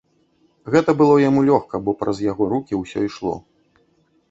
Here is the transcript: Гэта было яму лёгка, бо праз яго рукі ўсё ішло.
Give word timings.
Гэта 0.75 0.95
было 1.01 1.17
яму 1.29 1.43
лёгка, 1.51 1.75
бо 1.85 1.95
праз 2.01 2.23
яго 2.31 2.43
рукі 2.57 2.83
ўсё 2.83 2.99
ішло. 3.11 3.35